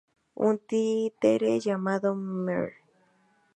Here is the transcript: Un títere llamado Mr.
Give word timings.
Un 0.33 0.57
títere 0.57 1.59
llamado 1.59 2.15
Mr. 2.15 2.73